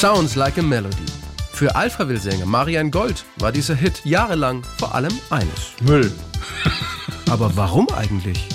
[0.00, 1.04] Sounds Like a Melody.
[1.52, 5.74] Für Alphaville-Sänger Marian Gold war dieser Hit jahrelang vor allem eines.
[5.82, 6.10] Müll.
[7.30, 8.48] Aber warum eigentlich?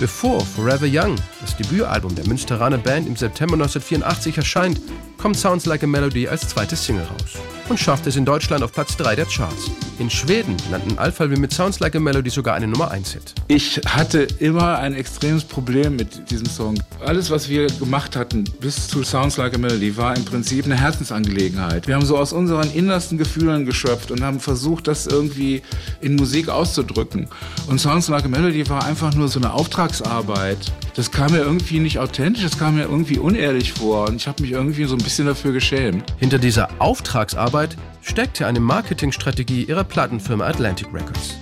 [0.00, 4.80] Bevor Forever Young, das Debütalbum der Münsteraner Band im September 1984 erscheint,
[5.18, 8.72] kommt Sounds Like a Melody als zweite Single raus und schafft es in Deutschland auf
[8.72, 9.70] Platz 3 der Charts.
[9.98, 13.34] In Schweden landen Alphaville mit Sounds Like a Melody sogar eine Nummer 1 Hit.
[13.48, 16.78] Ich hatte immer ein extremes Problem mit diesem Song.
[17.02, 20.76] Alles, was wir gemacht hatten bis zu Sounds Like a Melody, war im Prinzip eine
[20.76, 21.86] Herzensangelegenheit.
[21.86, 25.62] Wir haben so aus unseren innersten Gefühlen geschöpft und haben versucht, das irgendwie
[26.02, 27.28] in Musik auszudrücken.
[27.66, 30.58] Und Sounds Like a Melody war einfach nur so eine Auftragsarbeit.
[30.94, 34.42] Das kam mir irgendwie nicht authentisch, das kam mir irgendwie unehrlich vor und ich habe
[34.42, 36.04] mich irgendwie so ein bisschen dafür geschämt.
[36.18, 41.36] Hinter dieser Auftragsarbeit steckte eine Marketingstrategie ihrer Plattenfirma Atlantic Records.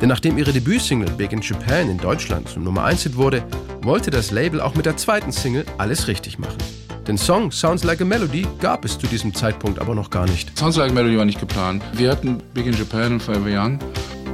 [0.00, 3.44] Denn nachdem ihre Debütsingle Big in Japan in Deutschland zum Nummer 1 Hit wurde,
[3.82, 6.58] wollte das Label auch mit der zweiten Single alles richtig machen.
[7.08, 10.56] Den Song Sounds Like a Melody gab es zu diesem Zeitpunkt aber noch gar nicht.
[10.56, 11.82] Sounds Like a Melody war nicht geplant.
[11.92, 13.78] Wir hatten Big in Japan und Forever Young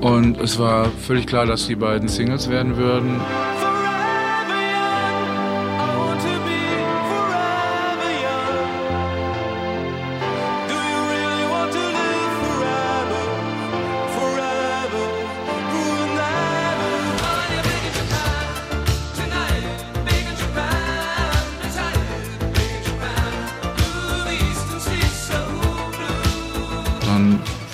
[0.01, 3.21] und es war völlig klar, dass die beiden Singles werden würden.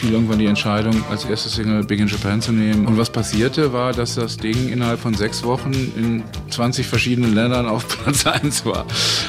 [0.06, 2.86] Fiel irgendwann die Entscheidung, als erste Single Big in Japan zu nehmen.
[2.86, 6.22] Und was passierte, war, dass das Ding innerhalb von sechs Wochen in
[6.56, 8.86] 20 verschiedenen Ländern auf Platz 1 war.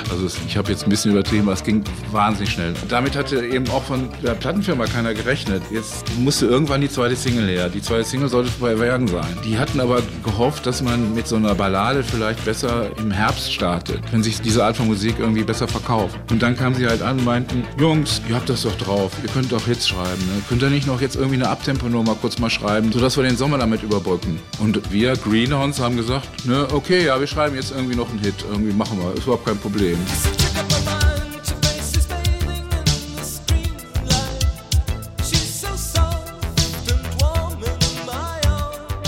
[0.10, 2.74] Also ich habe jetzt ein bisschen übertrieben, aber es ging wahnsinnig schnell.
[2.88, 5.62] Damit hatte eben auch von der Plattenfirma keiner gerechnet.
[5.70, 7.68] Jetzt musste irgendwann die zweite Single her.
[7.68, 9.38] Die zweite Single sollte bei Young sein.
[9.46, 14.00] Die hatten aber gehofft, dass man mit so einer Ballade vielleicht besser im Herbst startet,
[14.12, 16.18] wenn sich diese Art von Musik irgendwie besser verkauft.
[16.32, 19.30] Und dann kamen sie halt an und meinten, Jungs, ihr habt das doch drauf, ihr
[19.30, 20.26] könnt doch Hits schreiben.
[20.28, 20.42] Ne?
[20.48, 23.58] Könnt ihr nicht noch jetzt irgendwie eine Abtempo-Nummer kurz mal schreiben, sodass wir den Sommer
[23.58, 24.40] damit überbrücken?
[24.60, 28.36] Und wir Greenhorns haben gesagt, ne, okay, ja, wir schreiben jetzt irgendwie noch einen Hit,
[28.50, 29.98] irgendwie machen wir, ist überhaupt kein Problem.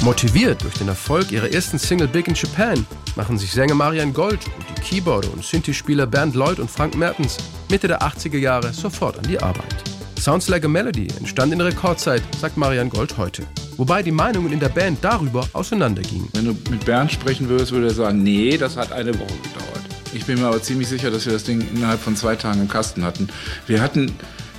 [0.01, 4.39] Motiviert durch den Erfolg ihrer ersten Single Big in Japan machen sich Sänger Marian Gold
[4.57, 7.37] und die Keyboarder und Synthi-Spieler Bernd Lloyd und Frank Mertens
[7.69, 9.83] Mitte der 80er Jahre sofort an die Arbeit.
[10.17, 13.43] Sounds Like a Melody entstand in Rekordzeit, sagt Marian Gold heute.
[13.79, 16.27] Wobei die Meinungen in der Band darüber auseinandergingen.
[16.33, 19.79] Wenn du mit Bernd sprechen würdest, würde er sagen, nee, das hat eine Woche gedauert.
[20.13, 22.67] Ich bin mir aber ziemlich sicher, dass wir das Ding innerhalb von zwei Tagen im
[22.67, 23.29] Kasten hatten.
[23.67, 24.11] Wir hatten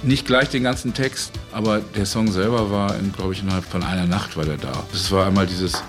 [0.02, 4.06] nicht gleich den ganzen Text, aber der Song selber war, glaube ich, innerhalb von einer
[4.06, 4.84] Nacht war der da.
[4.94, 5.82] Es war einmal dieses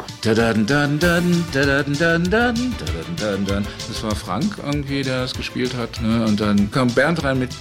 [3.88, 6.02] Das war Frank irgendwie, der das gespielt hat.
[6.02, 6.25] Ne?
[6.25, 7.52] Und dann kam Bernd rein mit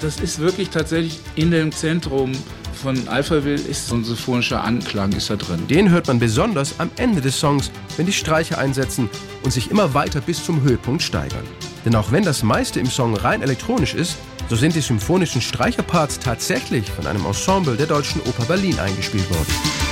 [0.00, 2.32] Das ist wirklich tatsächlich in dem Zentrum
[2.74, 5.66] von Alphaville ist so ein symphonischer Anklang ist da drin.
[5.66, 9.08] Den hört man besonders am Ende des Songs, wenn die Streicher einsetzen
[9.42, 11.44] und sich immer weiter bis zum Höhepunkt steigern.
[11.84, 14.16] Denn auch wenn das meiste im Song rein elektronisch ist,
[14.48, 19.85] so sind die symphonischen Streicherparts tatsächlich von einem Ensemble der Deutschen Oper Berlin eingespielt worden.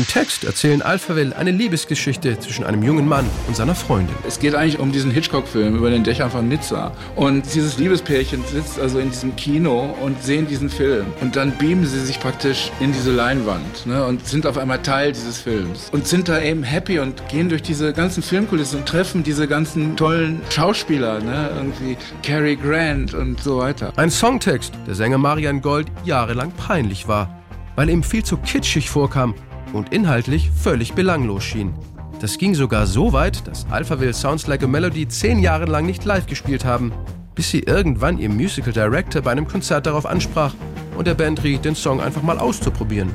[0.00, 4.16] Im Text erzählen Alphaville eine Liebesgeschichte zwischen einem jungen Mann und seiner Freundin.
[4.26, 6.92] Es geht eigentlich um diesen Hitchcock-Film über den Dächern von Nizza.
[7.16, 11.04] Und dieses Liebespärchen sitzt also in diesem Kino und sehen diesen Film.
[11.20, 15.12] Und dann beamen sie sich praktisch in diese Leinwand ne, und sind auf einmal Teil
[15.12, 15.90] dieses Films.
[15.92, 19.98] Und sind da eben happy und gehen durch diese ganzen Filmkulissen und treffen diese ganzen
[19.98, 23.92] tollen Schauspieler, ne, irgendwie Cary Grant und so weiter.
[23.96, 27.38] Ein Songtext, der Sänger Marian Gold jahrelang peinlich war,
[27.76, 29.34] weil ihm viel zu kitschig vorkam
[29.72, 31.74] und inhaltlich völlig belanglos schien.
[32.20, 36.04] Das ging sogar so weit, dass Alphaville Sounds Like a Melody zehn Jahre lang nicht
[36.04, 36.92] live gespielt haben,
[37.34, 40.52] bis sie irgendwann ihr Musical Director bei einem Konzert darauf ansprach
[40.98, 43.10] und der Band riet, den Song einfach mal auszuprobieren,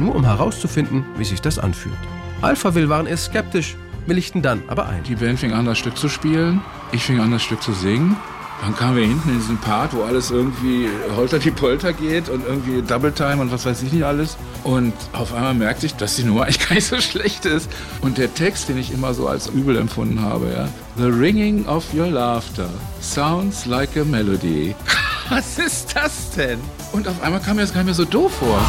[0.00, 1.94] nur um herauszufinden, wie sich das anfühlt.
[2.42, 5.04] Alphaville waren erst skeptisch, willigten dann aber ein.
[5.04, 6.60] Die Band fing an, das Stück zu spielen,
[6.90, 8.16] ich fing an, das Stück zu singen.
[8.60, 12.44] Dann kamen wir hinten in diesen Part, wo alles irgendwie holter die Polter geht und
[12.44, 14.36] irgendwie Double Time und was weiß ich nicht alles.
[14.64, 17.70] Und auf einmal merkte ich, dass die Nummer eigentlich gar nicht so schlecht ist.
[18.00, 20.68] Und der Text, den ich immer so als übel empfunden habe, ja.
[20.96, 22.68] The ringing of your laughter
[23.00, 24.74] sounds like a melody.
[25.28, 26.58] Was ist das denn?
[26.92, 28.60] Und auf einmal kam mir das gar nicht mehr so doof vor.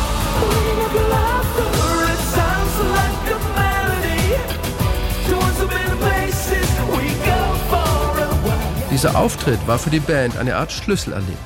[8.99, 11.37] Dieser Auftritt war für die Band eine Art Schlüsselerlebnis.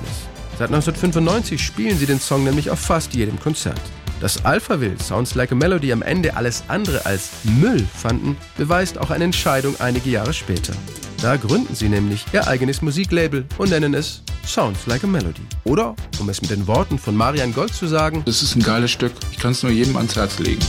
[0.57, 3.79] Seit 1995 spielen sie den Song nämlich auf fast jedem Konzert.
[4.19, 9.11] Dass Alphaville Sounds Like a Melody am Ende alles andere als Müll fanden, beweist auch
[9.11, 10.73] eine Entscheidung einige Jahre später.
[11.21, 15.44] Da gründen sie nämlich ihr eigenes Musiklabel und nennen es Sounds Like a Melody.
[15.63, 18.89] Oder, um es mit den Worten von Marian Gold zu sagen, das ist ein geiles
[18.89, 19.13] Stück.
[19.31, 20.63] Ich kann es nur jedem ans Herz legen.